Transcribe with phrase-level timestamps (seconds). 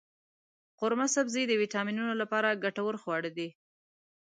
[0.79, 3.49] قورمه سبزي د ویټامینونو لپاره ګټور خواړه دی.